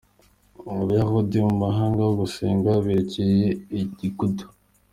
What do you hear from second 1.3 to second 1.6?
mu